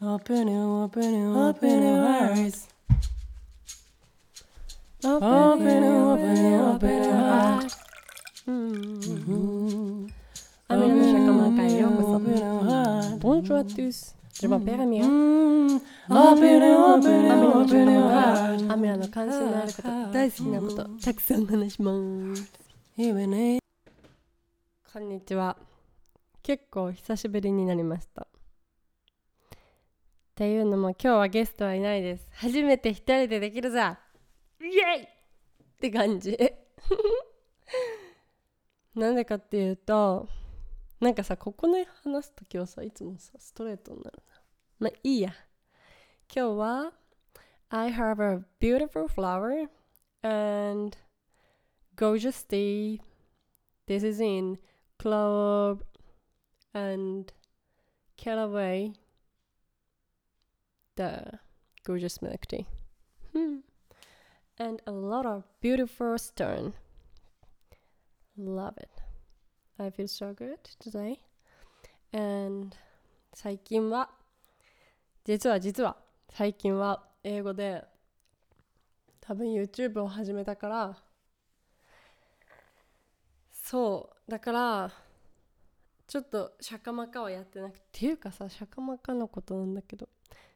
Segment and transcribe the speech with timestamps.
[0.00, 2.68] Open it, open it, open your hearts.
[5.02, 7.74] Open it, open it, open your heart.
[10.68, 12.14] Amis de Chacamaca et yokoso.
[12.14, 13.18] Open your heart.
[13.18, 14.14] Bonjour à tous.
[14.40, 15.08] Je m'appelle Amira.
[15.08, 15.80] Mm.
[16.08, 18.72] Open it, open it, open your heart.
[18.72, 21.90] アミラの関心のあること、大好きなこと、たくさん話しま
[22.36, 22.48] す。
[24.92, 25.56] こんにちは。
[26.44, 28.28] 結構久しぶりになりました。
[30.38, 32.28] っていうのも今日はゲストはいないです。
[32.32, 35.06] 初めて一人でできるぞイエイっ
[35.80, 36.38] て感じ。
[38.94, 40.28] なんでかっていうと、
[41.00, 44.40] なんかさ、ここで話すときはさ、いつもさ、ストレートになるな。
[44.78, 45.30] まあいいや。
[46.32, 46.92] 今日は、
[47.70, 49.68] I have a beautiful flower
[50.22, 50.96] and
[51.96, 53.00] gorgeous tea.
[53.88, 54.60] This is in
[55.00, 55.82] Club
[56.74, 57.32] and
[58.16, 58.92] Callaway,
[60.98, 61.38] the
[61.84, 62.66] gorgeous milk tea.
[63.32, 63.58] Hmm.
[64.58, 66.74] And a lot of beautiful stone.
[68.36, 68.90] Love it.
[69.78, 71.20] I feel so good today.
[72.12, 72.76] And
[73.32, 74.10] 最近は、
[75.24, 75.96] 実は実は、
[76.30, 77.84] 最近は英語で
[79.20, 80.96] 多分 YouTube を始めたから
[83.52, 84.90] そうだから
[86.06, 90.08] ちょっとシャカマカはやってなくてっていうかさシャカマカのことなんだけど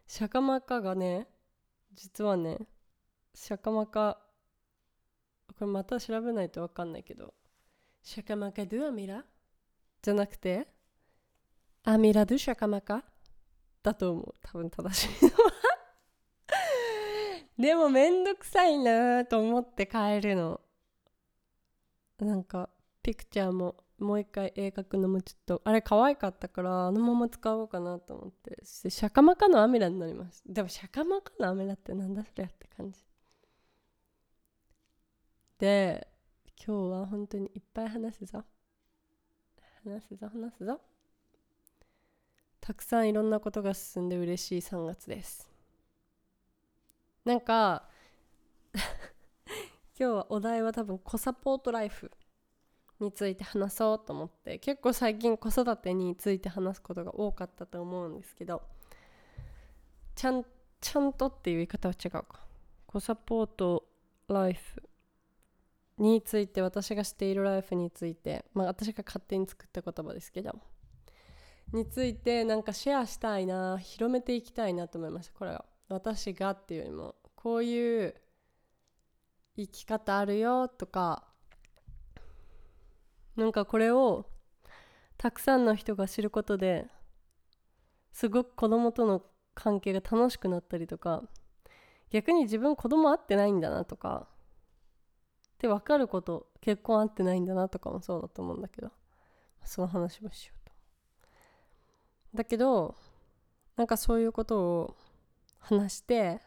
[0.06, 1.26] シャカマカがね
[1.94, 2.58] 実はね
[3.34, 4.18] シャカマカ
[5.48, 7.34] これまた調べないと分かんないけど
[8.02, 9.24] シャカマカドゥアミラ？
[10.02, 10.66] じゃなくて
[11.84, 13.04] アミラドゥシャカマカ？
[13.82, 14.34] だと思う。
[14.42, 15.52] 多分正しいのは。
[17.58, 20.60] でもめんどくさいなと思って変えるの。
[22.18, 22.70] なんか
[23.02, 28.58] ピクチャーももう一回絵描くのもちょっとあれ可愛かったからあのまま使おうかなと思って。
[28.64, 30.42] シャカマカのアミラになります。
[30.46, 33.00] でもシャカマカのアミラってなんだそれって感じ。
[35.58, 36.08] で
[36.64, 38.44] 今日は本当にいっぱい話すぞ。
[39.84, 40.80] 話すぞ話すぞ。
[42.60, 45.50] たくさんいろんなことが進んで嬉しい3月です。
[47.24, 47.88] なんか
[48.72, 48.82] 今
[49.96, 52.10] 日はお題は多分子サポートライフ。
[53.02, 58.62] について話そうと思って結構最近子育てについて話すことが多かったと思うんですけど
[60.14, 60.44] ちゃん
[60.80, 62.26] ちゃんとっていう言い方は違うか。
[62.86, 63.84] 子サポート
[64.28, 64.82] ライフ
[65.98, 70.58] について私がしているライフについてまあ私が勝手に作った言葉ですけど
[71.72, 75.32] についてなんかシェアしたいな広めていきたいなと思いました。
[75.34, 78.14] これは私がっていうよりもこういう
[79.56, 81.31] 生き方あるよとか
[83.36, 84.26] なんかこれを
[85.16, 86.86] たくさんの人が知ることで
[88.12, 89.22] すごく子供との
[89.54, 91.22] 関係が楽しくなったりとか
[92.10, 94.26] 逆に自分子供会ってないんだなとか
[95.54, 98.90] って分かること結婚会ってないんだなとかもそうだと思うんだけど
[99.64, 100.72] その話もしようと。
[102.34, 102.94] だけど
[103.76, 104.96] なんかそういうことを
[105.58, 106.40] 話して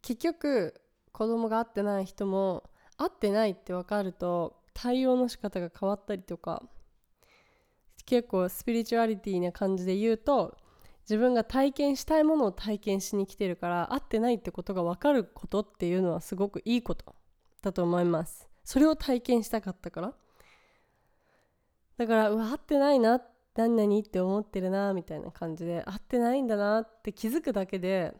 [0.00, 0.80] 結局
[1.12, 6.62] 子供が会ってない人も会ってないって分かると対応の仕方が変わったりとか
[8.06, 10.56] 結構スピリチュアリティな感じで言うと
[11.02, 17.14] 自分が体験したいものを体験しに来てるから会ってないってことが分かることっていうのはすごくいいこと
[17.62, 18.48] だと思います。
[18.64, 20.14] それを体験したかったから。
[21.98, 23.20] だからうわ会ってないな
[23.54, 28.14] 何々って思ってるなみたいな感じで会ってないんだなって気づくだけで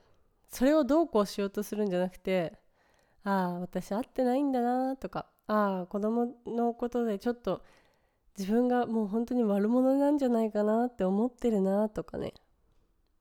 [0.48, 2.52] それをどうこうしようとするんじゃなくて
[3.24, 7.62] ああ私会ってないんだなとかああ子供のことでちょっと
[8.38, 12.34] 自分がもう本当に悪者なんじゃないかなって思ってるなとかね。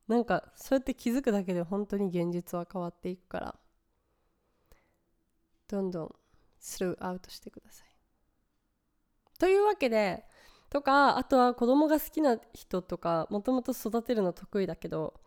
[0.07, 3.55] なんかそうやって気づくだけで本当に現実は変わっていくから。
[5.67, 6.15] どんどん
[6.59, 7.87] スルーアウトしてください。
[9.39, 10.25] というわけで
[10.69, 15.19] とかあとは子供が好きな人とかもともと育てるの得意だけど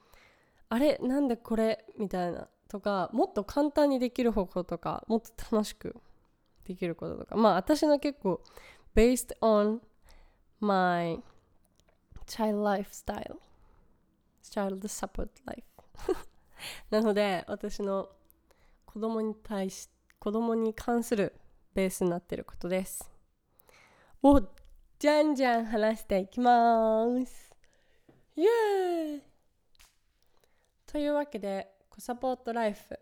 [0.68, 2.48] あれなんでこれみたいな。
[2.68, 5.96] とかもっと簡単にできる方法とかもっと楽しく
[6.64, 7.36] できることとか。
[7.36, 8.40] まあ私の結構
[8.94, 9.80] based on
[10.60, 11.22] my
[12.26, 13.36] child lifestyle
[14.42, 15.62] child support life.
[16.90, 18.08] なので私の
[18.84, 19.88] 子供に対し
[20.18, 21.34] 子供に関する
[21.74, 23.10] ベースになってることです。
[24.22, 24.42] を
[24.98, 27.54] じゃんじゃん話していきます。
[28.34, 29.22] イエーイ
[30.86, 32.98] というわけで子サポートライフ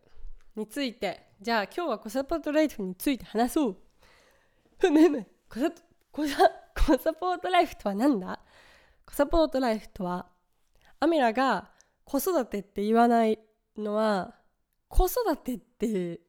[0.55, 1.27] について。
[1.41, 3.77] じゃあ今日は子サポートライフについて話そう。
[4.79, 5.27] ふむふむ。
[5.49, 5.71] 子サ
[6.13, 6.37] 子サ
[6.77, 8.39] 子サポートライフとは何だ？
[9.05, 10.27] 子サポートライフとは
[11.01, 11.71] アミラが
[12.05, 13.41] 子育てって言わない。
[13.77, 14.37] のは
[14.87, 16.21] 子育てって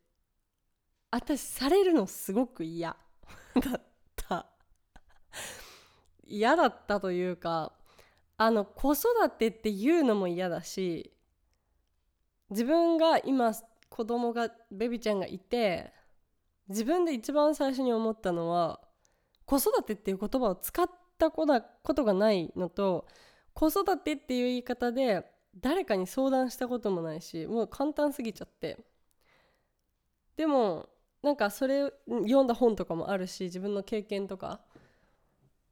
[1.12, 2.98] 私されるのすごく嫌。
[3.54, 3.82] だっ
[4.16, 4.48] た。
[6.24, 7.74] 嫌だったというか
[8.38, 9.06] あの子育
[9.38, 11.12] てって言うのも嫌だし
[12.50, 13.54] 自分が今
[13.90, 15.92] 子供がベビちゃんがいて
[16.68, 18.80] 自分で一番最初に思ったのは
[19.46, 23.08] 子育てっていう言葉を使ったことがないのと
[23.54, 25.26] 子育てっていう言い方で
[25.60, 28.78] 誰かに相談したこともないしもう簡単すぎちゃって。
[30.36, 30.90] でも
[31.24, 34.60] なんかそれ読んだ本とかもあるし自分の経験とか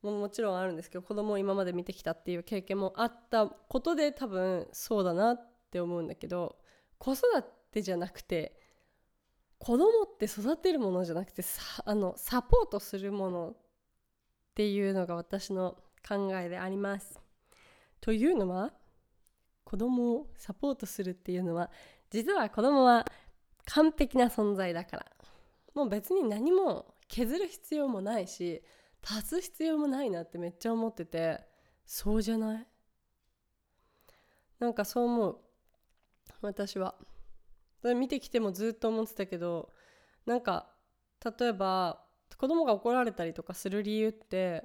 [0.01, 6.55] ももちろんあるんですけど子供を今まで見てきたっていう経験もあったことで多分そうだなって思うんだけど
[7.03, 8.57] 子育てじゃなくて
[9.59, 13.55] 子供って育てるものじゃなくてさあのサポートするものっ
[14.55, 15.75] ていうのが私の
[16.07, 17.19] 考えであります。
[17.99, 18.71] というのは
[19.65, 21.69] 子供をサポートするっていうのは
[22.09, 23.05] 実は子供は
[23.65, 25.05] 完璧な存在だから。
[25.73, 28.63] もう別に何も削る必要もないし
[29.03, 31.41] 足す必要もないなってめっちゃ思ってて。
[31.85, 32.67] そうじゃない？
[34.59, 35.39] なんかそう思う。
[36.47, 36.95] 私は。
[37.81, 39.73] それ見てきてもずっと思ってたけど
[40.25, 40.69] なんか
[41.39, 42.01] 例えば
[42.37, 44.63] 子供が怒られたりとかする理由って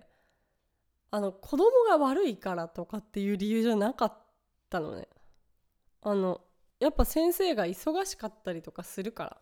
[1.11, 4.19] あの子供が悪いからとかっていう理由じゃなかっ
[4.71, 5.09] たのね。
[6.03, 6.43] あの
[6.79, 9.37] やっぱ先生が忙しかったりとかするから。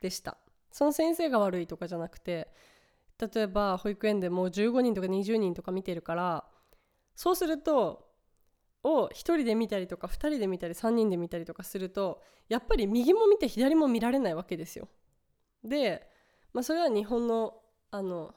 [0.00, 0.36] でした。
[0.72, 2.48] その先生が悪いとかじゃなくて
[3.18, 6.44] 例えば保育園でもう15人とか20人とか見てるから
[7.14, 8.11] そうすると
[8.84, 14.88] を1人で見たりとか2人で見たり3人で見たりとかするとやっぱり右も見て左も見られないわけですよ。
[15.64, 16.08] で、
[16.52, 17.54] まあ、それは日本の
[17.90, 18.34] あの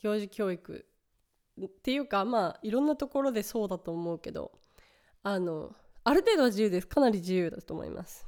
[0.00, 0.86] 行事教育
[1.62, 4.52] っていうかまあいろんなところでそうだと思うけど
[5.22, 5.74] あの
[6.04, 8.26] ある程度は自由ですかなり自由だと思います。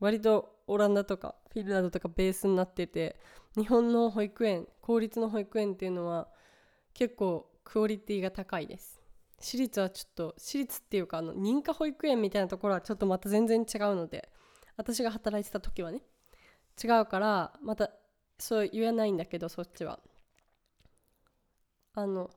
[0.00, 3.20] 割とオランダとかフィンランドとかベースになってて
[3.56, 6.28] 日本の保育園公立の保育園っていうのは
[6.94, 8.99] 結構クオリティが高いです
[9.40, 13.66] 私立はちょっと私立っていうかあの認可保育園みたいなところはちょっとまた全然違う
[13.96, 14.28] ので
[14.76, 16.02] 私が働いてた時はね
[16.82, 17.90] 違うからまた
[18.38, 20.00] そう言えないんだけどそっちは。
[21.94, 22.30] あの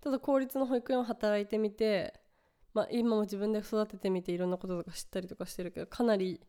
[0.00, 2.14] ただ公立の保育園を働いてみて
[2.72, 6.40] まあ今も自分で育ててみていろんなこととか知ったりとかしてるけどかなり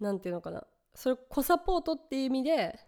[0.00, 2.78] 何て言うのかなそれコサポートっていう意味で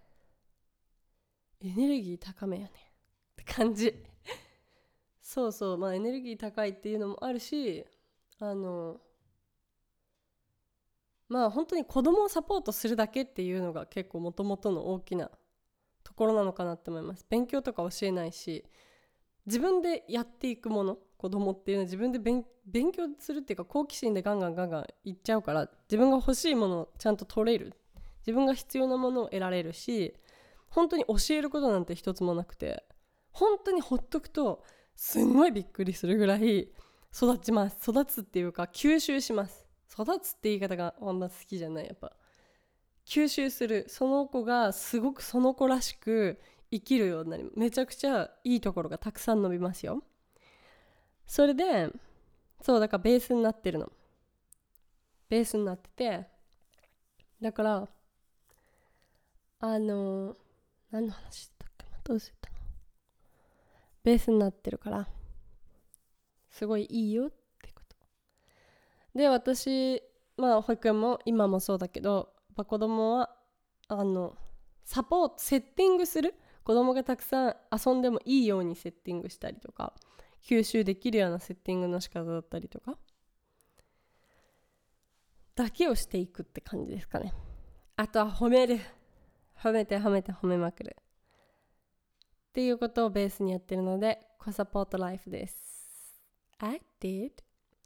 [1.60, 4.13] エネルギー高めやねって感じ。
[5.24, 7.84] そうそうまあエネルギー高いっていうのもあるし
[8.38, 9.00] あの
[11.30, 15.30] まあ本当に子供をサポートするだけっていうのが結構もともとの大きな
[16.04, 17.24] ところなのかなって思います。
[17.30, 18.66] 勉強とか教えないし
[19.46, 27.72] 自分でやっていくもの子供っていうのは自分で勉強するっていうか好奇心でガンガンガンガンいっちゃうから自分が欲しいものをちゃんと取れる。
[28.26, 30.14] 自分が必要なものを得られるし
[30.68, 32.84] 本当に教えることなんて一つもなくて
[33.32, 34.64] 本当にほっとくと
[34.96, 36.68] すんごいびっくりするぐらい
[37.14, 37.90] 育ちます。
[37.90, 39.66] 育つっていうか吸収します。
[39.92, 42.12] 育つって言い方があんま好きじゃないやっぱ。
[43.06, 43.84] 吸収する。
[43.88, 50.02] その子がすごくその子らしく生きるようになりめちゃくちゃいいところがたくさん伸びますよ。
[51.26, 51.90] それで
[52.62, 53.92] そうだからベースになってるの。
[55.28, 56.26] ベースになってて
[57.40, 57.88] だから
[59.60, 60.34] あの
[60.90, 62.00] 何の話だったっけ？
[62.04, 62.53] どうせた。
[64.04, 65.08] ベースになってるから
[66.50, 67.96] すごいいいよってこと。
[69.18, 70.02] で私
[70.36, 73.34] まあ保育園も今もそうだけどやっ子供は
[73.88, 74.36] あの
[74.84, 76.34] サポートセッティングする？
[76.62, 79.92] 子供がたくさん遊んでもいいようにセッティングしたりとか
[80.42, 82.96] 吸収できるようなセッティングの仕方だったりとか
[85.54, 87.32] だけをしていくって感じですかね。
[87.96, 88.80] あとは褒める。
[89.62, 90.96] 褒めて褒めて褒めまくる。
[92.54, 96.22] っていうことをベースにやってるのでコサポートライフです。
[96.60, 97.32] I did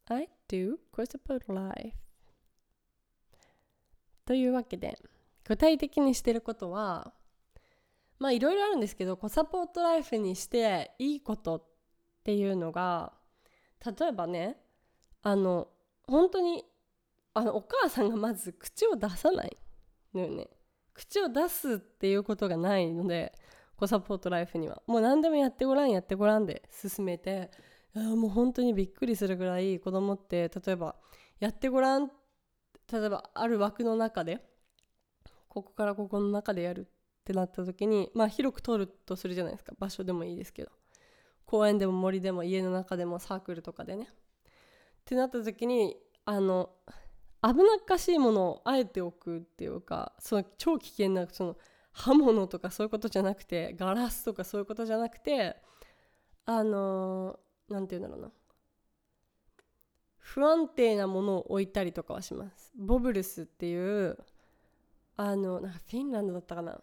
[0.05, 1.97] I do コサポートライフ。
[4.27, 4.99] というわけで
[5.45, 7.15] 具体的にしてることは
[8.19, 11.65] まあいろいろあるんですけどコサポートライフにしていいことっ
[12.25, 13.15] ていうのが
[13.83, 14.61] 例えばね
[15.23, 15.69] あの
[16.07, 16.63] 本当に
[17.33, 19.57] あのお母さんがまず口を出さない
[20.13, 20.51] のよね。
[20.93, 23.33] 口を出すっていうことがないので
[23.79, 24.83] コサポートライフには。
[24.87, 27.51] もう何でもやってごらんやってごらんで進めて。
[27.95, 30.95] もう本当にびっくりするぐらい子供って例えば
[31.41, 32.09] やってごらん
[32.93, 34.45] 例えばある枠の中で
[35.49, 36.85] ここからここの中でやるっ
[37.25, 39.73] てなった時にまあ広く取るとするじゃないですか。
[39.79, 40.71] 場所でもいいですけど。
[41.45, 44.09] 公園でも森でも家の中でもサークルとかでね。
[44.09, 44.09] っ
[45.07, 46.71] てなった時にあの
[47.43, 51.57] 危なっかしいものをあえて置くっていうかその超危険なその
[51.99, 55.57] 刃物とかそういうことじゃなくてガラスとかそういうことじゃなくて
[56.47, 57.39] あの
[57.69, 58.33] 何て言うんだろうな。
[60.19, 62.73] 不安定なものを置いたりとかはします。
[62.77, 64.19] ボブルスっていう
[65.17, 66.81] あのなんかフィンランドだったかな。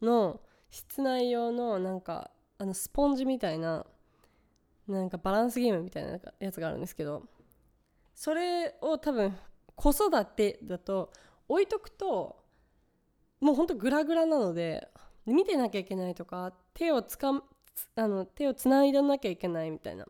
[0.00, 3.84] の室内用のなんかあのスポンジみたいな
[4.86, 7.24] なんかバランスゲームみたいなやつがあるんですけど
[8.14, 9.36] それを多分
[9.74, 11.12] 子育てだと
[11.48, 12.45] 置いとくと
[13.40, 14.88] もうほんとグラグラなので
[15.26, 17.42] 見てなきゃいけないとか手をつか
[17.94, 20.06] あの手をつないでなきゃいけないみたいな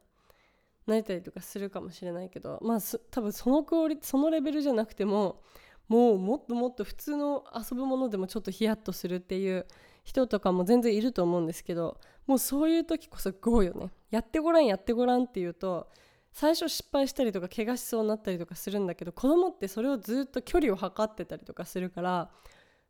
[0.87, 2.78] なれたりとかするかもしれないけどまあ
[3.11, 5.42] 多分そのクオリそのレベルじゃなくても
[5.88, 9.66] もうもっともっと普通の遊ぶものでもちょっとヒヤッとするっていう
[10.04, 13.90] 人とかも全然いると思うんですけどもうそういう時こそ GO よね。
[14.11, 15.88] やってごらんやってごらんっていうと
[16.33, 22.30] 最初失敗したりとか怪我しそうになったりとかするんだけど子供ってそれをずっと距離を測ってたりとかするから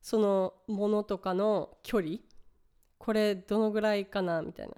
[0.06, 2.18] そのものとかの距離？
[2.96, 4.40] これどのぐらいかな？
[4.40, 4.74] みたいな。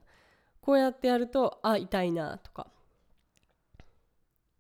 [0.62, 2.68] こうやってやるとあ痛いなとか。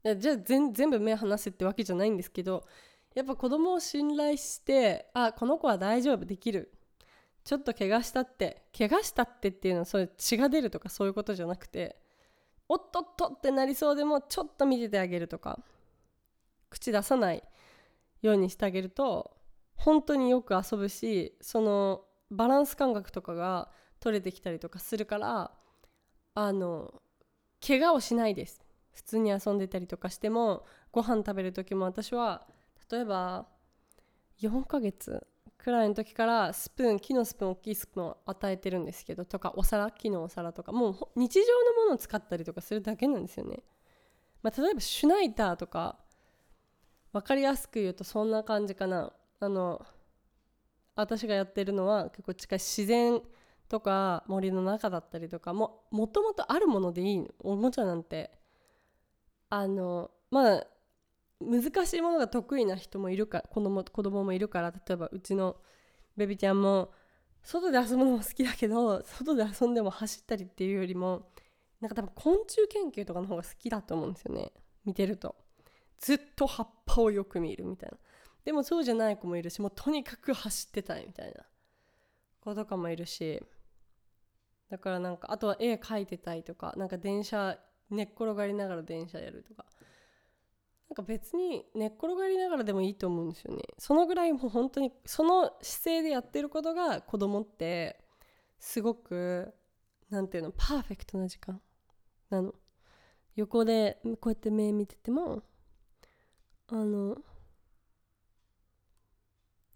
[0.04, 2.66] じゃあ全部目離せってわけじゃないんですけど
[3.14, 6.70] やっぱ子供を信頼してあこの子は大丈夫できる。
[7.44, 8.64] ちょっと怪我したって。
[8.76, 11.96] 怪我したってっていうのはそれ血が出るとかそういうことじゃなくて
[12.68, 15.58] おっとっとってなりそうでもちょっと見ててあげるとか。
[16.68, 17.42] 口出さない
[18.20, 19.37] ようにしてあげると
[19.78, 23.70] 本当によく遊ぶしそのバランス感覚とかが
[24.00, 25.52] 取れてきたりとかするから
[26.34, 27.02] あの
[27.66, 28.62] 怪我をしないです。
[28.92, 32.46] 普通に遊んでたりとかしてもご飯食べる時も私は
[32.90, 33.46] 例えば
[34.40, 35.24] 4ヶ月
[35.56, 43.62] くらいの時からスプーン木のスプーン大きいスプーンを与えてるんですけどとかお皿木のお皿とかもう日常のものを使ったりとかするだけなんですよね、
[44.42, 45.98] まあ、例えばシュナイターとか
[47.12, 49.12] 分かりやすく言うとそんな感じかな。
[49.40, 49.84] あの
[50.94, 53.22] 私がやってるのは結構近い自然
[53.68, 58.38] とか森の中だったりとかももともとあるものでいいおもちゃなんて。
[59.50, 60.66] あのまあ
[61.40, 65.56] 難しいものが得意な人もいるから子供子供もいるから例えばうちの
[66.16, 66.90] ベビちゃんも
[67.42, 71.30] 外で遊ぶのも好きだけど外で遊んでも走ったりっていうよりも
[71.80, 74.52] なんか多分昆虫研究とかの方が好きだと思うんですよね。
[74.84, 75.36] 見てると。
[76.00, 77.98] ずっと葉っぱをよく見るみたいな。
[78.48, 81.44] でもそうじゃない子もいるしもうとにかく走ってたいみたいな
[82.40, 83.42] 子とかもいるし
[84.70, 87.58] だからなんかあとは絵描いてたいとかなんか電車
[87.90, 89.66] 寝っ転がりながら電車やるとか
[90.88, 93.60] なんか別に寝っ転がりながらでもいいと思うんですよね。
[93.76, 98.02] そのぐらいもう本当にその姿勢でやってることが子供って
[98.58, 99.52] すごく
[100.08, 101.60] なんていうのパーフェクトな時間
[102.30, 102.54] なの。
[103.36, 105.42] 横でこうやって目見てても
[106.68, 107.18] あの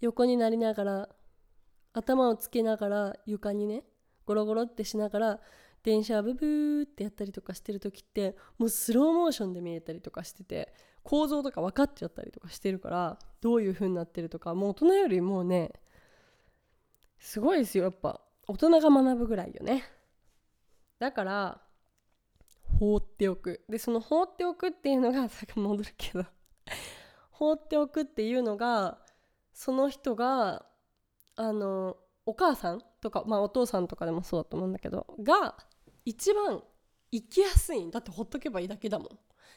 [0.03, 1.09] 横になりながら
[1.95, 3.85] 頭をつけながら床にね
[4.27, 5.41] ゴロゴロってしながら
[5.85, 10.73] 電車ブブーってやったりとかしてる時ってもうスローモーションで見えたりとかしてて
[11.05, 15.73] 構造とか分かっちゃったりとかしてるからどういう風になってるとかもう大人よりもうね
[17.19, 17.85] すごいですよ。
[17.85, 19.85] やっぱ大人が学ぶぐらいよね。
[20.99, 21.63] だから
[22.81, 23.65] 放っておく。
[23.69, 26.25] でその放っておくっていうのがさっき戻るけど
[27.31, 28.99] 放っておくっていうのが
[29.53, 30.65] その人が
[31.37, 35.57] あのお母さんとか、まあ、お父さんとかでもそうだと思うんだけどが
[36.05, 36.63] 一番
[37.11, 39.09] 生きやすいんだってほっとけばいいだけだもん。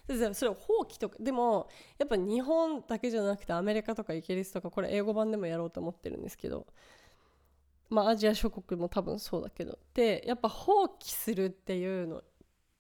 [0.08, 6.68] それ放棄とかでもやっぱ日本だけじゃなくてアメリカとかイギリスとかこれ英語版でもやろうと思ってるんですけど
[7.90, 9.80] まあアジア諸国も多分そうだけど。
[9.96, 12.22] でやっぱ放棄するっていうの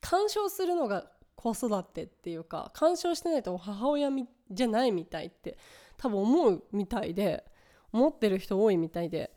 [0.02, 4.10] 干渉するのが子育てっていうか干渉してないと母親
[4.52, 5.58] じゃないみたいって
[5.98, 7.46] 多分思うみたいで
[7.92, 9.32] 思ってる人多いみたいで。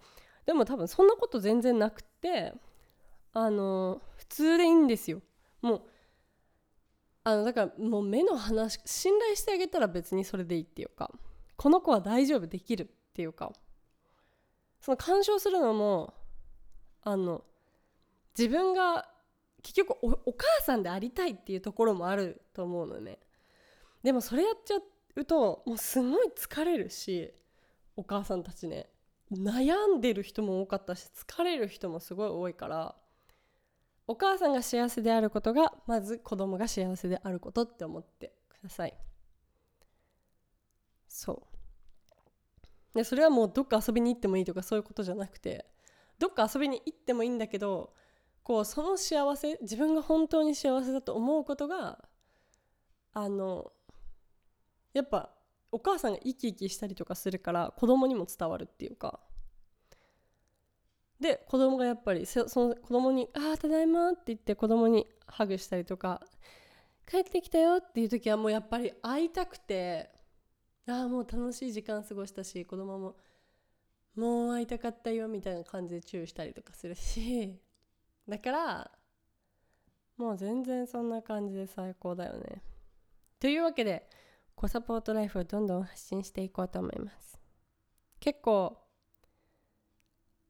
[0.47, 2.55] でも多分そんなこと全然なくて
[3.35, 5.21] あの普通でいいんですよ。
[5.61, 5.83] もう
[7.25, 11.11] あのだからもう目の話信頼してあげたら別にそれでいいっていうか
[11.57, 13.53] この子は大丈夫できるっていうか
[14.81, 16.15] その干渉するのも
[17.03, 17.45] あの
[18.37, 19.07] 自分が
[19.63, 23.19] 結局お母さんでありたいっていうところもあると思うのね。
[24.03, 24.77] でもそれやっちゃ
[25.17, 27.33] うともうすごい疲れるし
[27.97, 28.89] お母さんたちね。
[29.31, 32.95] 悩んでる人も多かったし疲れる人もすごい多いから
[34.07, 38.95] お母さんが幸せであることがまず子供が幸せであることって思ってください。
[41.09, 41.43] そ
[42.95, 42.97] う。
[42.97, 45.67] でそれはもうどっか遊びに行ってもいいとかそういうことじゃなくて
[46.19, 47.93] どっか遊びに行ってもいいんだけど
[48.43, 52.03] こうその幸せ自分が本当に幸せだと思うことが
[53.13, 53.73] あの
[54.93, 55.31] やっぱ
[55.71, 59.21] お母さんが生き生きしたりとかするから子供にも伝わるっていうか。
[61.21, 66.23] で子供がやっぱりその子供に「ああただいま」って言って子供にハグしたりとか
[67.11, 70.11] 「帰ってきたよ」っていう時はもうやっぱり会いたくて
[70.87, 73.17] ああもう楽しい時間過ごしたし子供も
[74.15, 77.59] もう会いたかったよみたいな感じでチューしたりとかするし。
[78.29, 78.91] だから
[80.17, 82.63] もう全然そんな感じで最高だよね。
[83.39, 84.09] というわけで
[84.59, 87.41] コサポートライフをどんどん発信していこうと思います。
[88.19, 88.77] 結構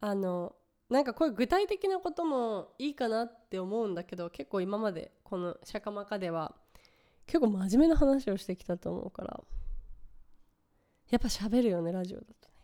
[0.00, 0.56] あの
[0.88, 6.54] なんかこういう具体的なこともいいかなって思うんだけど結構今までこの「シャカマカ」では
[7.26, 9.44] 結構真面目な話をしてきたと思うから
[11.10, 12.54] やっぱ喋るよねラジオだとね。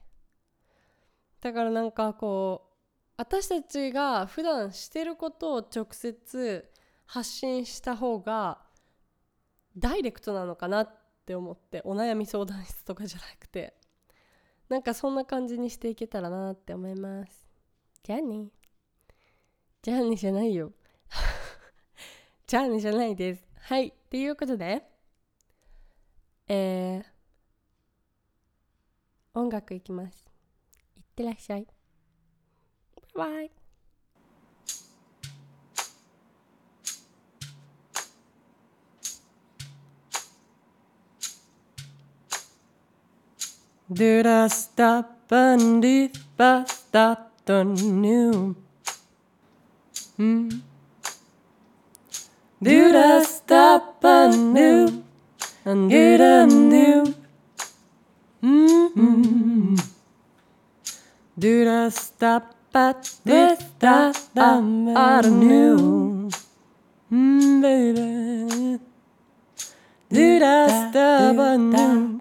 [1.43, 2.75] だからなんかこう
[3.19, 6.73] 私たちが普段してることを直接
[7.05, 8.63] 発信した方が
[9.77, 13.73] ダイレクトなのかなっって思ってお悩み相談室とかじゃなくて
[14.69, 17.47] なんかそんな感じにしていけたらなって思います。
[18.03, 18.49] じゃあね
[19.81, 20.73] じゃあねじゃないよ。
[22.47, 23.47] じゃあねじゃないです。
[23.59, 23.89] はい。
[23.89, 24.87] っていうことで
[26.47, 30.27] えー、音楽いきます。
[30.95, 31.67] いってらっしゃい。
[33.15, 33.64] バイバイ。
[43.93, 47.77] Did I stop and if I stopped on?
[50.17, 50.49] Hmm?
[52.63, 55.05] Did I stop and do
[55.67, 57.15] and did I do?
[58.43, 59.77] Mm-hmm.
[61.69, 66.31] I stop at this that I knew?
[67.13, 68.81] Mm, baby.
[70.09, 72.14] Did I stop and do?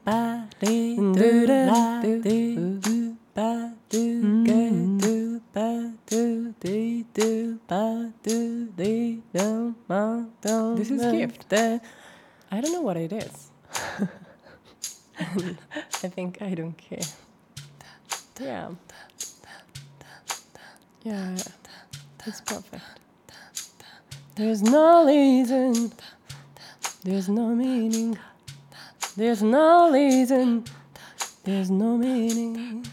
[10.75, 11.53] This is gift.
[12.51, 13.49] I don't know what it is.
[15.19, 16.99] I think I don't care.
[18.39, 18.69] Yeah.
[21.03, 21.35] Yeah.
[22.25, 22.83] It's perfect.
[24.35, 25.91] There's no reason.
[27.03, 28.17] There's no meaning.
[29.15, 30.65] There's no reason.
[31.43, 32.83] There's no meaning.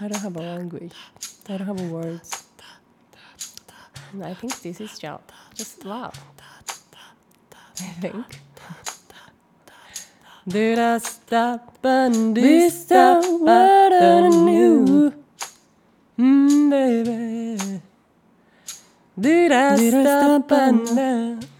[0.00, 0.92] I don't have a language.
[1.48, 2.44] I don't have words.
[4.12, 5.22] And I think this is just
[5.54, 6.18] just love.
[7.78, 8.40] I think.
[10.48, 15.14] Did I stop and this stop what I knew?
[16.18, 17.80] Mm, baby.
[19.20, 21.59] Did I stop and did I stop and did I stop and did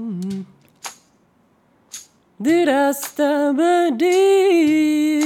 [2.41, 3.55] Did I stop?
[3.57, 5.21] Did I stop a deed?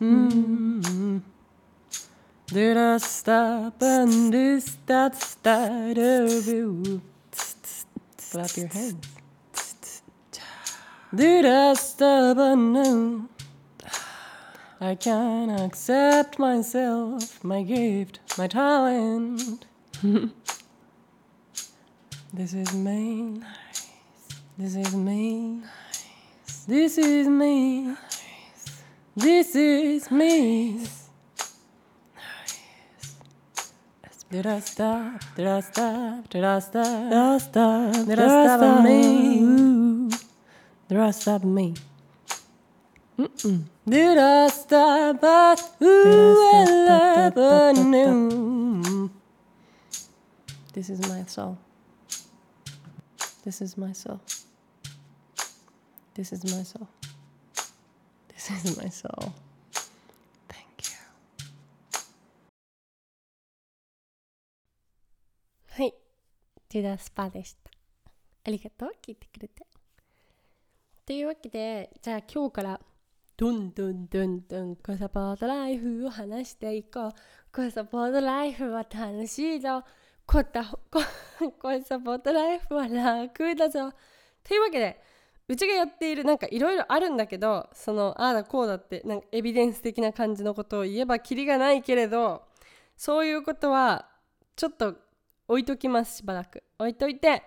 [0.00, 1.20] Mm.
[2.46, 7.02] Did I stop and this that start of you?
[8.30, 10.02] Clap your hands.
[11.14, 13.28] Did I stop and know?
[14.80, 19.66] I can accept myself, my gift, my talent.
[22.32, 23.40] this is me.
[24.56, 25.62] This is me.
[26.66, 27.94] This is me.
[29.16, 30.86] This is me.
[34.30, 35.22] Did I stop?
[35.34, 36.28] Did I stop?
[36.28, 36.84] Did I stop?
[36.84, 38.06] Did I stop?
[38.06, 40.10] Did I stop me?
[40.88, 41.74] Did I stop me?
[43.18, 43.64] Mm-mm.
[43.88, 49.10] Did I stop at who I ever knew?
[50.74, 51.58] This is my soul.
[53.48, 54.20] This is my soul.
[56.12, 56.86] This is my soul.
[58.28, 59.32] This is my soul.
[60.50, 60.98] Thank you.
[65.70, 65.94] はい
[66.68, 67.70] ティダスパでした
[68.44, 69.66] ありがとう聞いてくれて
[71.06, 72.78] というわけでじゃあ今日から
[73.38, 77.12] どんどんどんどんコサポートライフを話していこう
[77.50, 79.84] コサポートライフは楽しいぞ
[80.28, 80.78] コタこ
[81.58, 83.90] これサポートライフは楽だぞ
[84.44, 85.00] というわけで
[85.48, 92.42] うちがやっているなんかいろいろあるんだけどそのああだこうだってなんかエビデンス的な感じのことを言えばキリがないけれど
[92.94, 94.06] そういうことは
[94.54, 94.96] ちょっと
[95.48, 97.42] 置いときますしばらく.置いといて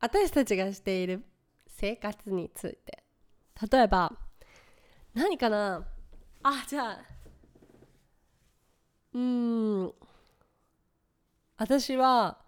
[0.00, 1.22] 私たちがしている
[1.68, 3.04] 生活について.
[3.70, 4.10] 例えば
[5.12, 5.84] 何かな?
[6.44, 6.98] あじゃあ
[9.12, 9.92] うん
[11.60, 12.38] 私は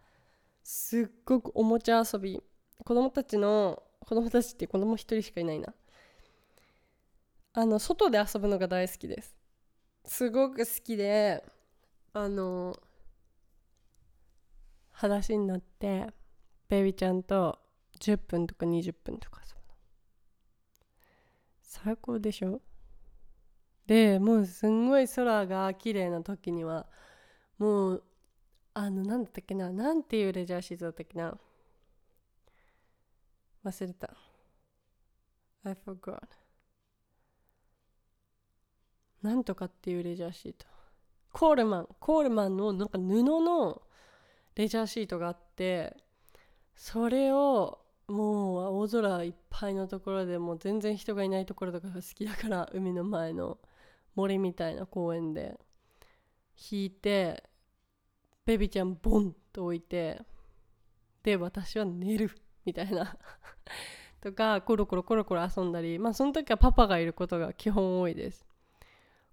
[0.62, 2.42] すっごくおもちゃ遊び
[2.82, 5.74] 子供たちの子供たちって子供一人しかいないな。
[7.52, 9.36] あの外で遊ぶのが大好きです。
[10.06, 11.44] すごく好きで
[12.14, 12.74] あの
[14.92, 16.06] 裸足になって
[16.70, 17.58] ベビーちゃんと
[18.00, 19.62] 10分とか20分とか遊ぶの。
[21.60, 22.62] 最高でしょ？
[23.86, 26.86] でもうすんごい空が綺麗な時には
[27.58, 28.04] もう
[28.74, 29.70] あのなんだったっけな？
[29.70, 31.36] なんていうレジャーシートだったっけな？
[33.64, 34.10] 忘れた。
[35.64, 36.18] I forgot
[39.22, 40.66] なんとかっていうレジャーシート。
[41.32, 41.88] コールマン。
[42.00, 43.82] コールマンのなんか布の
[44.54, 45.96] レジャーシートがあって
[46.74, 53.58] それをもう青空いっぱいのところでもう全然人がいないところとかが好きだから海の前の
[54.14, 55.58] 森みたいな公園で
[56.70, 57.44] 引いて
[58.44, 60.20] ベビちゃんボンと置いて
[61.22, 62.30] で私は寝る
[62.64, 63.16] みたいな。
[64.20, 68.46] とかコロコロコロコロ遊んだりまあその時はパパがいることが基本多いです。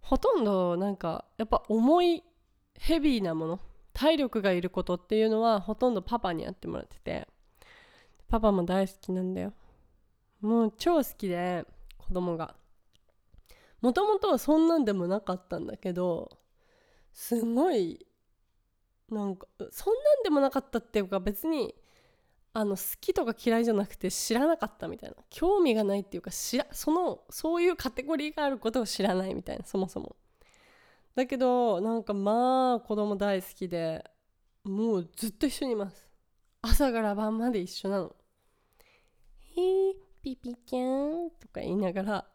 [0.02, 2.24] ほとんどなんかやっぱ重い
[2.76, 3.60] ヘビーなもの
[3.93, 7.28] 体力がいることっていうのはほとんどパパにやってもらってて。
[8.30, 9.54] パパも大好きなんだよ。
[10.39, 11.65] もう超好きで
[11.98, 12.56] 子供が。
[13.82, 16.38] もともとはそんなんでもなかったんだけど
[17.13, 18.06] すごい
[19.12, 21.74] なんかそんなんでもなかったっていうか別に
[22.54, 25.15] あの好きとか嫌いじゃなくて知らなかったみたいな。
[25.30, 29.65] 興味がないっていうか知らそのそういうカテゴリーがあることを知らないみたいな。
[29.65, 30.15] そもそも。
[31.15, 34.04] だけどなんかまあ子供大好きで
[34.63, 36.10] もうずっと一緒にいます。
[36.62, 38.15] 朝から晩まで一緒なの
[39.56, 42.26] 「へえピピちゃん」とか言いながら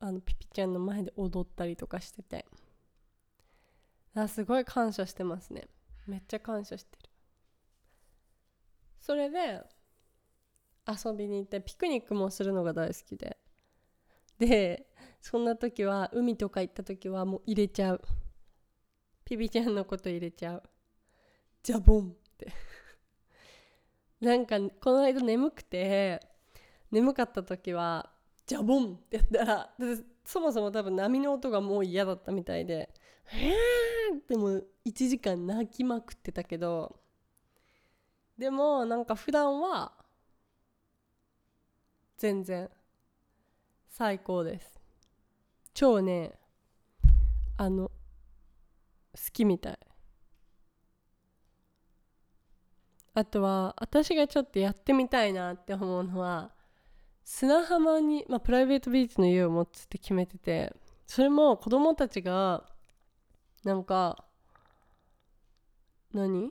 [0.00, 2.46] あのピピちゃんの前で踊ったりとかしてて。
[4.26, 5.68] すごい感謝してますね。
[6.08, 7.10] めっちゃ感謝してる。
[8.98, 9.62] それで
[10.86, 13.36] 遊びに行ってピクニックもするのが大好きで。
[14.38, 14.86] で
[15.20, 18.00] そんな時は海とか行った時はもう入れちゃう。
[19.24, 20.62] ピピちゃんのこと入れちゃう。
[21.62, 22.52] ジャボンって。
[24.20, 26.20] なんかこの間眠くて
[26.90, 28.10] 眠かった時は
[28.48, 29.74] ジャボンってやったら。
[30.24, 32.92] そもそも多分波の音がもう嫌だったみたいで
[33.24, 37.00] 「へえー!」ってもう1時間泣きまくってたけど。
[38.36, 39.92] でもなんか普段は
[42.18, 42.70] 全然
[43.88, 44.78] 最高です。
[45.74, 46.38] 超ね
[47.56, 47.92] あの好
[49.32, 49.78] きみたい。
[53.14, 56.52] あとは私がちょっとやってみたいなって思うのは
[57.30, 60.74] 砂浜に、まあ、プライベートビーチの家を持つって決めてて
[61.06, 62.64] それも子供たちが
[63.64, 64.24] なんか
[66.14, 66.50] 何？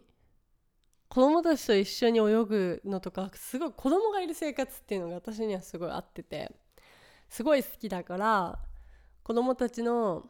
[1.09, 6.51] 子供たちと一緒に泳ぐのとかすごい子供がいる生活っていうのが私にはすごい合ってて
[7.27, 8.59] すごい好きだから
[9.23, 10.29] 子供たちの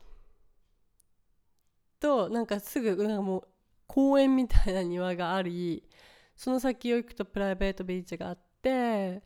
[2.00, 3.48] となんかすぐなんかもう
[3.86, 5.84] 公園みたいな庭があり
[6.38, 9.22] その先を行くとプライベートビーチがあって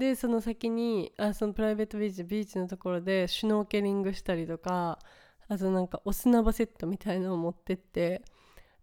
[0.00, 4.98] でその先にあそのプライベートビーチビーチのところでシュノーケリングしたりとか
[5.46, 8.22] あとなんかお砂場セットみたいのを持ってって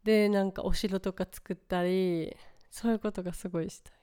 [0.04, 2.38] でなんかお城とか作ったり
[2.70, 3.94] そういうことがすごいしたい。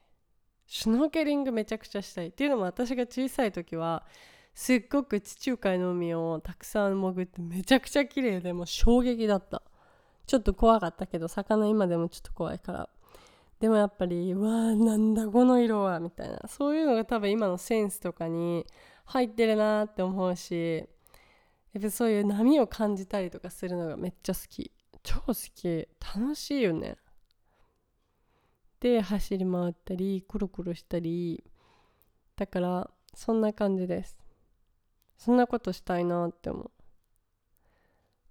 [0.66, 2.28] シュノーケリングめちゃくちゃしたい。
[2.28, 4.04] っていうのも私が小さい時は
[4.52, 9.62] すっごく地中海の海をたくさん潜ってめちゃくちゃ綺麗でもう衝撃だった。
[10.26, 12.88] ちょっと怖かったけど魚今でもちょっと怖いから。
[13.60, 16.38] でもやっぱりわーなんだこの色はみたいな。
[16.48, 18.66] そういうのが多分今のセンスとかに
[19.06, 20.84] 入ってるなって思うし
[21.72, 24.70] やっぱそういう波を感じたりとかするのがめっちゃ好き。
[25.02, 25.88] 超好き。
[26.14, 26.96] 楽しいよね。
[28.80, 31.42] で走り回ったりくるくるしたり。
[32.36, 34.16] だからそんな感じです。
[35.16, 36.70] そんなことしたいなって思う。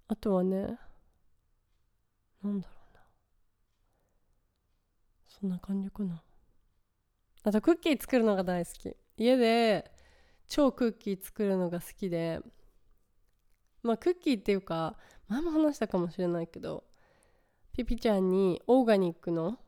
[0.08, 0.78] あとはね
[2.42, 2.83] なんだろう。
[5.44, 6.22] そんな感じかな。
[7.42, 8.96] あとクッキー作るのが大好き。
[9.18, 9.90] 家で
[10.48, 12.40] 超クッキー作るのが好きで。
[13.82, 14.96] まあクッキーっていうか
[15.28, 16.84] 前も話したかもしれないけど
[17.74, 19.58] ピピちゃんにオーガニックの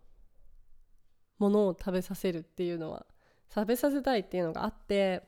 [1.38, 3.04] ものを食べさせるっていうのは
[3.54, 5.24] 食べさせたいっていうのがあって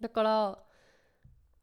[0.00, 0.58] だから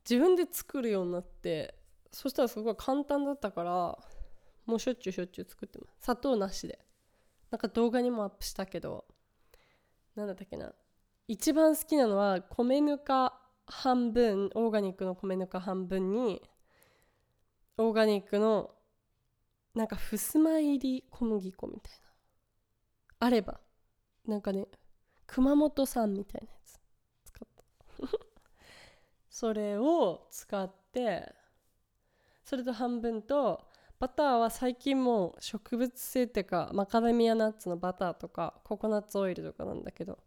[0.03, 1.75] 自分で作るようになって
[2.11, 3.97] そしたらすごい簡単だったから
[4.65, 5.95] もうしょっちゅうしょっちゅう作ってます。
[6.01, 6.86] 砂糖なしで。
[7.51, 9.05] なんか動画にもアップしたけど
[10.15, 10.73] なんだったっけな。
[11.27, 16.41] 一番好きなのは米ぬか半分オーガニックの米ぬか半分に
[17.77, 18.71] オーガニックの
[19.75, 22.07] なんかふすま入り小麦粉みたいな。
[23.19, 23.59] あれば
[24.25, 24.65] なんかね
[25.27, 26.79] 熊本産みたいなやつ。
[27.25, 27.63] 使った。
[29.29, 31.35] それを使って
[32.43, 33.67] それと半分と
[33.99, 40.19] バターは最近もう植物性っていうかマカダミアナッツのバターとかココナッツオイルとかなんだけど。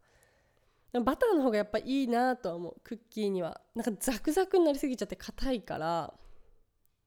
[0.93, 2.77] バターの方がやっぱいいなとは思う。
[2.83, 3.61] クッキーには。
[3.77, 6.13] なんかザクザクになりすぎちゃって硬いから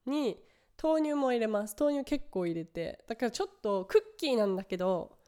[0.06, 0.38] に
[0.82, 1.76] 豆乳も入れます。
[1.78, 3.04] 豆乳結構入れて。
[3.06, 5.18] だからちょっとクッキーなんだけど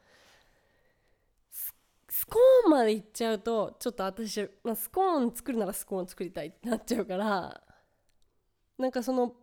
[2.09, 7.61] スコーンまでいっちゃうとちょっと私、まあ、スコーン作るならスコーン作りたいってなっちゃうから
[8.77, 9.33] なんかその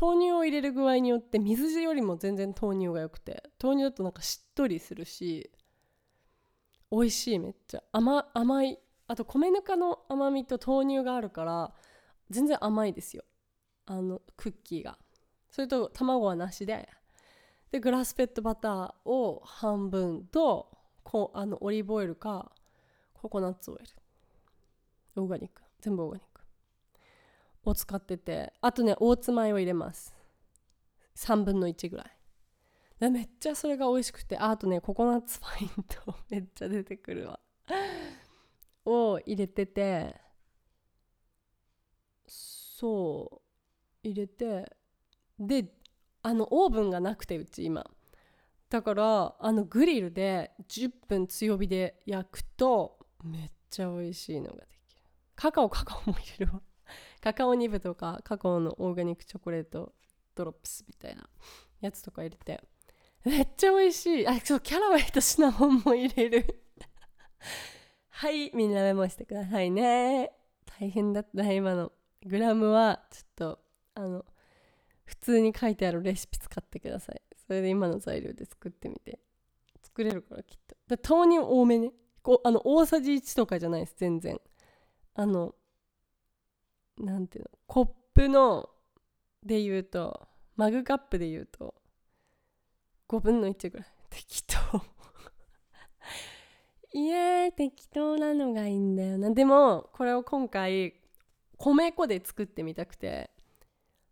[0.00, 5.50] 豆乳を入れる具合によって水よりも全然豆乳が良くて豆乳だとなんかしっとりするし
[6.90, 7.82] 美味しいめっちゃ。
[7.92, 8.78] 甘甘い。
[9.06, 11.72] あと米ぬかの甘みと豆乳があるから
[12.30, 13.24] 全然甘いですよ。
[13.86, 14.98] あのクッキーが。
[15.50, 16.88] それと卵はなしで。
[17.70, 22.50] でグラスペットバターを半分とこあのオリーブオイルか
[23.14, 23.84] ココナッツオイル。
[25.22, 25.62] オーガニック。
[25.80, 26.29] 全部オーガニック。
[27.64, 30.14] を使っててあとねオーツ米を入れます。
[31.16, 32.06] 3分の1ぐらい。
[32.98, 37.40] でめっちゃそれが美味しくてあとねココナッツパインと めっちゃ出てくるわ。
[38.84, 40.20] を入れてて
[42.26, 44.76] そう入れて
[45.38, 45.72] で
[46.22, 47.88] あのオーブンがなくてうち今。
[48.68, 55.02] だからあのグリルで10分強火で焼くとめっちゃ美味しいのができる。
[55.34, 56.62] カカオカカオも入れるわ。
[57.20, 59.92] カカオニブとかカカオのオーガニックチョコレート
[60.34, 61.28] ドロップスみたいな
[61.80, 62.62] やつとか入れて。
[63.24, 64.26] めっちゃ美味しい。
[64.26, 66.62] あそうキャラウェイとシナモンも入れる。
[68.08, 70.32] はいみんなメモしてくださいね。
[70.78, 71.52] 大変だった。
[71.52, 71.92] 今の。
[72.22, 73.58] グラムはちょっと
[73.94, 74.26] あの
[75.04, 77.22] 普通に書いてあるレシピ使ってください。
[77.46, 79.18] それで今の材料で作ってみて。
[79.82, 81.14] 作れるからきっと。
[81.14, 81.92] 豆乳多めね。
[82.22, 84.40] こうあの大さじ1とかじゃないです全然。
[85.14, 85.54] あの
[87.04, 87.50] なんていうの？
[87.66, 88.68] コップの
[89.42, 91.74] で言うとマグカップで言うと
[93.08, 94.56] 5分の1ぐらい適当。
[96.92, 99.30] いや適当なのがいいんだよな。
[99.30, 100.94] でもこれを今回
[101.56, 103.30] 米粉で作ってみたくて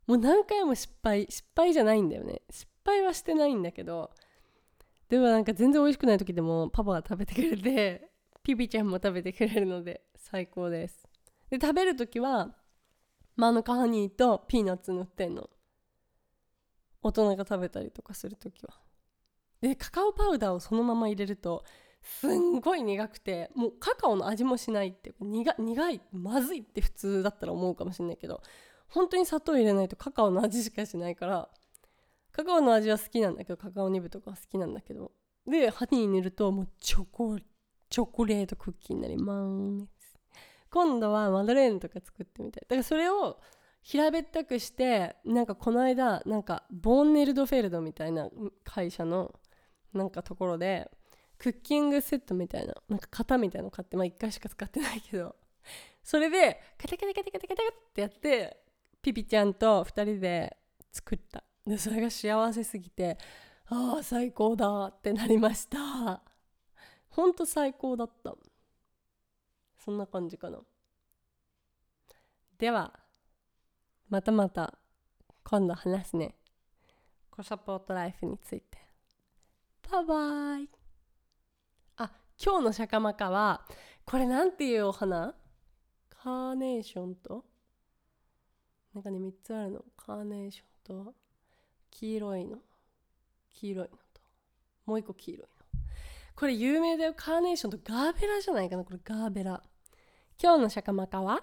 [0.06, 2.42] もう何回も失敗失敗じゃないんだよね。
[2.50, 4.10] 失敗はしてないんだけど
[5.08, 8.10] でもなんか全然美味しくない時でもパパが食べてくれて
[8.42, 11.06] ピピちゃんも食べてくれるので最高です。
[11.50, 12.54] で食べる時は
[13.38, 15.48] マヌカハニーとピーナッツ塗ってんの。
[17.02, 18.74] 大人が食べたりとかする時は。
[19.60, 21.64] でカカオパウダーをそのまま入れると
[22.02, 28.42] すんごい苦くてもうカカオの味もしないって苦苦いまずいって普通だったら思うかもしれないけど
[28.88, 31.48] 本当に砂糖入れないとカカオの味しかしないから
[32.32, 35.12] カカオの味は好きなんだけどカカオニブとか好きなんだけど
[35.46, 37.38] でハニー塗るともうチョコ
[37.88, 39.97] チョコレートクッキーになります。
[40.70, 42.62] 今度はマドレーヌとか作ってみたい。
[42.62, 43.40] だからそれを
[43.82, 48.28] 平べったくしてなんかこの間なんかボーンネルドフェルドみたいな
[48.64, 49.34] 会社の
[49.92, 50.90] なんかところで
[51.38, 55.36] クッキングセットみたいななんか型みたいの買ってまあ1回しか使ってないけど
[56.02, 58.58] それでカタカタカタカタカタってやって
[59.00, 60.56] ピピちゃんと2人で
[60.92, 61.44] 作った。
[61.66, 63.16] でそれが幸せすぎて
[63.66, 66.22] ああ最高だってなりました。
[67.10, 68.34] ほんと最高だった。
[69.84, 70.58] そんな感じかな。
[72.58, 72.92] では
[74.08, 74.74] またまた
[75.44, 76.34] 今度話すね。
[77.30, 78.78] コサポートライフについて。
[79.90, 80.68] バイバイ。
[81.96, 82.10] あ
[82.42, 83.64] 今日のシャカマカは
[84.04, 85.34] これなんていうお花？
[86.10, 87.44] カーネーションと？
[88.94, 89.84] なんかね3つあるの。
[89.96, 91.14] カーネーションと
[91.90, 92.58] 黄色いの。
[93.50, 94.20] 黄色いのと。
[94.86, 95.57] もう一個黄色いの。
[96.38, 97.14] これ有名だよ。
[97.16, 98.84] カーネーションとガーベラじゃないかな？
[98.84, 99.60] これガーベラ。
[100.40, 101.42] 今日のシャカマカは？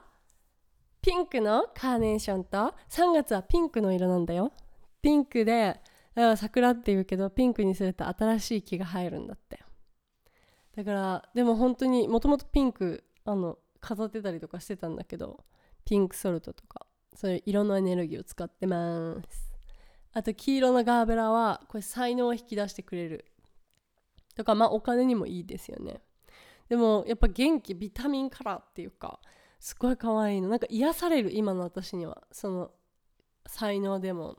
[1.02, 4.54] ピンクのカーネーションと3月はピンクの色なんだよ。
[5.02, 5.82] ピンクで
[6.16, 9.60] だから桜って言うけどピンクにすると新しい木が入るんだって。
[10.78, 15.44] だからでも本当にもともとピンクあの飾ってたりとかしてたんだけど
[15.84, 19.52] ピンクソルトとかそういう色のエネルギーを使ってます。
[20.14, 23.26] あと黄色のガーベラはこれ才能を引き出してくれる
[24.36, 26.02] だかまあお金にもいいですよね。
[26.70, 29.20] でもやっぱ元気ビタミンカラーっていうか
[29.60, 30.50] すごい可愛いの。
[30.50, 32.24] なんか癒される今の私には。
[32.32, 32.72] その
[33.48, 34.38] 才能でも。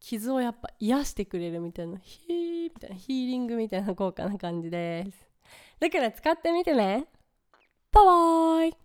[0.00, 1.98] 傷をやっぱ癒してくれるみたいな。
[1.98, 2.96] ヒーみたいな。
[2.96, 5.26] ヒーリングみたいな効果な感じです。
[5.78, 7.06] だから使ってみてね。
[7.92, 8.81] バイバイ。